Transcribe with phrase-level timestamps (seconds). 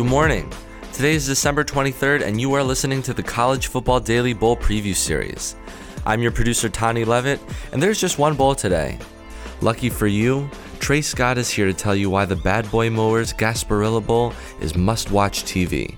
[0.00, 0.50] Good morning.
[0.94, 4.94] Today is December 23rd, and you are listening to the College Football Daily Bowl Preview
[4.94, 5.56] Series.
[6.06, 7.38] I'm your producer, Tony Levitt,
[7.72, 8.98] and there's just one bowl today.
[9.60, 13.34] Lucky for you, Trey Scott is here to tell you why the Bad Boy Mowers
[13.34, 14.32] Gasparilla Bowl
[14.62, 15.94] is must watch TV.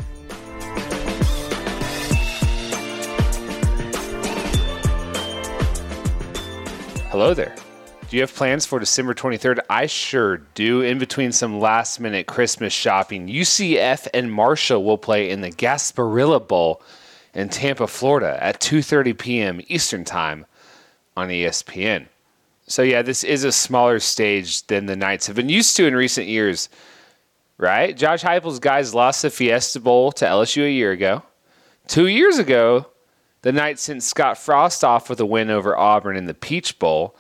[7.08, 7.54] Hello there.
[8.12, 9.60] Do you have plans for December 23rd?
[9.70, 10.82] I sure do.
[10.82, 16.46] In between some last minute Christmas shopping, UCF and Marshall will play in the Gasparilla
[16.46, 16.82] Bowl
[17.32, 19.60] in Tampa, Florida at 2:30 p.m.
[19.68, 20.44] Eastern Time
[21.16, 22.04] on ESPN.
[22.66, 25.96] So yeah, this is a smaller stage than the Knights have been used to in
[25.96, 26.68] recent years.
[27.56, 27.96] Right?
[27.96, 31.22] Josh Heupel's guys lost the Fiesta Bowl to LSU a year ago.
[31.88, 32.88] 2 years ago,
[33.40, 37.16] the Knights sent Scott Frost off with a win over Auburn in the Peach Bowl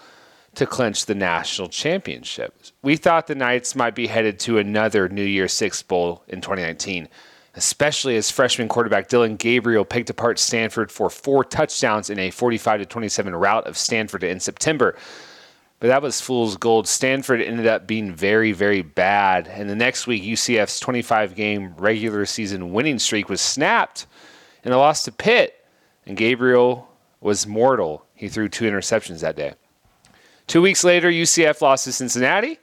[0.54, 2.54] to clinch the national championship.
[2.82, 7.08] We thought the Knights might be headed to another New Year's Six Bowl in 2019,
[7.54, 12.80] especially as freshman quarterback Dillon Gabriel picked apart Stanford for four touchdowns in a 45
[12.80, 14.94] to 27 rout of Stanford in September.
[15.80, 16.86] But that was fool's gold.
[16.86, 19.48] Stanford ended up being very, very bad.
[19.48, 24.06] And the next week, UCF's 25 game regular season winning streak was snapped
[24.62, 25.64] and a loss to Pitt.
[26.06, 26.88] And Gabriel
[27.20, 28.06] was mortal.
[28.14, 29.54] He threw two interceptions that day.
[30.46, 32.58] Two weeks later, UCF lost to Cincinnati.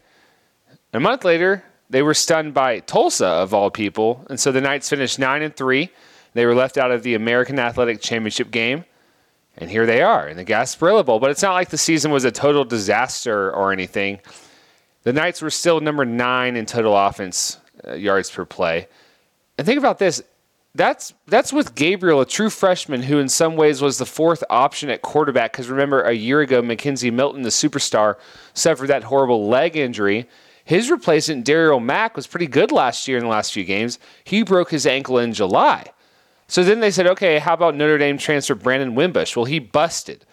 [0.94, 4.90] A month later, they were stunned by Tulsa, of all people, and so the Knights
[4.90, 5.89] finished nine and three.
[6.34, 8.86] They were left out of the American Athletic Championship game,
[9.58, 11.20] and here they are in the Gasparilla Bowl.
[11.20, 14.20] But it's not like the season was a total disaster or anything.
[15.04, 17.58] The Knights were still number nine in total offense
[17.88, 18.88] uh, yards per play.
[19.58, 20.22] And think about this:
[20.76, 24.90] that's that's with Gabriel, a true freshman who in some ways was the fourth option
[24.90, 25.52] at quarterback.
[25.52, 28.16] Because remember, a year ago, McKenzie Milton, the superstar,
[28.54, 30.28] suffered that horrible leg injury.
[30.64, 33.98] His replacement, Darriel Mack, was pretty good last year in the last few games.
[34.24, 35.86] He broke his ankle in July.
[36.48, 39.36] So then they said, okay, how about Notre Dame transfer Brandon Wimbush?
[39.36, 40.26] Well, he busted.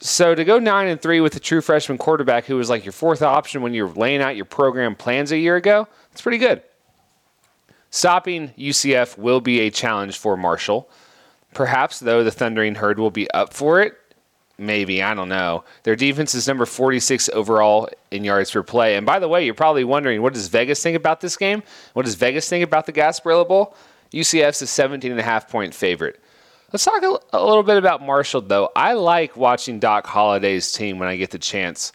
[0.00, 2.92] So to go nine and three with a true freshman quarterback who was like your
[2.92, 6.62] fourth option when you're laying out your program plans a year ago, it's pretty good.
[7.92, 10.88] Stopping UCF will be a challenge for Marshall.
[11.52, 13.92] Perhaps, though, the Thundering Herd will be up for it.
[14.56, 15.64] Maybe, I don't know.
[15.82, 18.96] Their defense is number 46 overall in yards per play.
[18.96, 21.62] And by the way, you're probably wondering, what does Vegas think about this game?
[21.92, 23.76] What does Vegas think about the Gasparilla Bowl?
[24.10, 26.18] UCF's a 17 and a half point favorite.
[26.72, 28.70] Let's talk a, a little bit about Marshall, though.
[28.74, 31.92] I like watching Doc Holliday's team when I get the chance.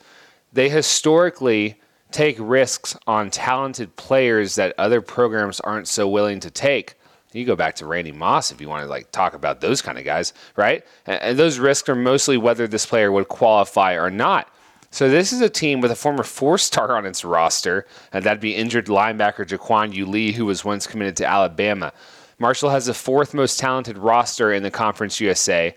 [0.54, 1.80] They historically
[2.12, 6.96] take risks on talented players that other programs aren't so willing to take.
[7.34, 9.98] You go back to Randy Moss if you want to like talk about those kind
[9.98, 10.84] of guys, right?
[11.06, 14.50] And, those risks are mostly whether this player would qualify or not.
[14.90, 18.56] So this is a team with a former four-star on its roster, and that'd be
[18.56, 21.92] injured linebacker Jaquan Lee, who was once committed to Alabama.
[22.40, 25.76] Marshall has the fourth most talented roster in the Conference USA,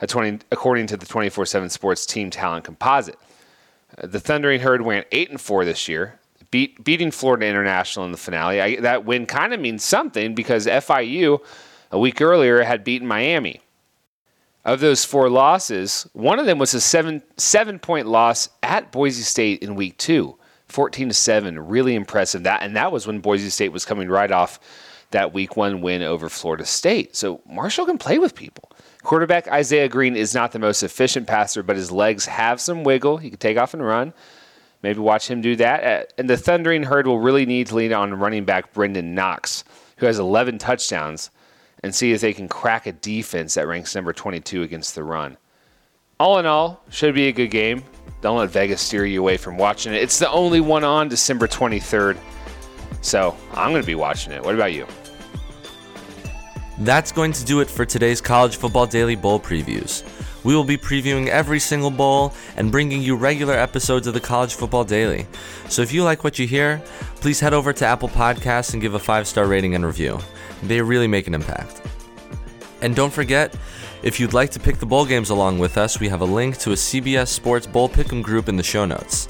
[0.00, 3.18] according to the 247Sports Team Talent Composite.
[3.98, 6.18] The Thundering Herd went eight and four this year,
[6.50, 8.60] beat, beating Florida International in the finale.
[8.60, 11.40] I, that win kind of means something because FIU
[11.90, 13.60] a week earlier had beaten Miami.
[14.64, 19.22] Of those four losses, one of them was a seven seven point loss at Boise
[19.22, 20.38] State in week two.
[20.68, 24.30] 14 to 7 really impressive that and that was when Boise State was coming right
[24.30, 24.58] off
[25.12, 29.88] that week 1 win over Florida State so Marshall can play with people Quarterback Isaiah
[29.88, 33.16] Green is not the most efficient passer, but his legs have some wiggle.
[33.16, 34.14] He can take off and run.
[34.82, 35.84] Maybe watch him do that.
[35.84, 39.64] Uh, and the Thundering Herd will really need to lean on running back Brenden Knox,
[39.96, 41.30] who has 11 touchdowns,
[41.82, 45.36] and see if they can crack a defense that ranks number 22 against the run.
[46.20, 47.82] All in all, should be a good game.
[48.20, 50.00] Don't let Vegas steer you away from watching it.
[50.00, 52.16] It's the only one on December 23rd.
[53.00, 54.44] So I'm going to be watching it.
[54.44, 54.86] What about you?
[56.78, 60.02] That's going to do it for today's College Football Daily Bowl previews.
[60.42, 64.54] We will be previewing every single bowl and bringing you regular episodes of the College
[64.54, 65.26] Football Daily.
[65.68, 66.82] So if you like what you hear,
[67.16, 70.18] please head over to Apple Podcasts and give a five star rating and review.
[70.62, 71.82] They really make an impact.
[72.80, 73.54] And don't forget,
[74.02, 76.56] if you'd like to pick the bowl games along with us, we have a link
[76.58, 79.28] to a CBS Sports Bowl Pick'em group in the show notes.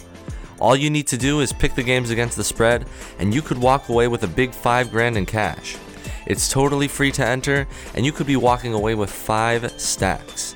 [0.60, 2.86] All you need to do is pick the games against the spread,
[3.18, 5.76] and you could walk away with a big 5 grand in cash.
[6.26, 10.54] It's totally free to enter, and you could be walking away with 5 stacks.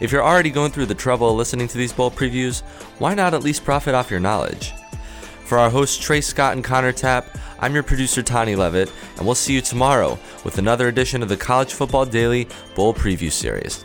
[0.00, 2.62] If you're already going through the trouble of listening to these bowl previews,
[2.98, 4.72] why not at least profit off your knowledge?
[5.44, 9.34] For our hosts Trey Scott and Connor Tapp, I'm your producer Tony Levitt, and we'll
[9.34, 13.84] see you tomorrow with another edition of the College Football Daily Bowl Preview Series.